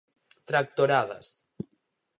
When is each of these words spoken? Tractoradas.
Tractoradas. 0.51 1.27